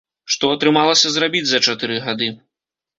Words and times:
Што 0.35 0.49
атрымалася 0.55 1.07
зрабіць 1.17 1.45
за 1.53 1.63
чатыры 1.69 2.03
гады? 2.11 2.35